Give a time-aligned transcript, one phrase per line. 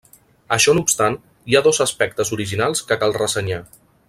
[0.55, 1.17] Això no obstant,
[1.51, 3.63] hi ha dos aspectes originals que cal ressenyar.